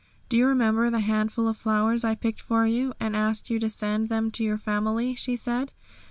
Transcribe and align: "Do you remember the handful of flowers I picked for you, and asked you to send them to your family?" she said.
"Do 0.29 0.37
you 0.37 0.47
remember 0.47 0.89
the 0.89 1.01
handful 1.01 1.47
of 1.47 1.57
flowers 1.57 2.03
I 2.03 2.15
picked 2.15 2.41
for 2.41 2.65
you, 2.65 2.91
and 2.99 3.15
asked 3.15 3.51
you 3.51 3.59
to 3.59 3.69
send 3.69 4.09
them 4.09 4.31
to 4.31 4.43
your 4.43 4.57
family?" 4.57 5.13
she 5.13 5.35
said. 5.35 5.73